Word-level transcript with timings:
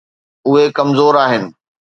اهي 0.47 0.63
ڪمزور 0.77 1.13
آهن. 1.25 1.45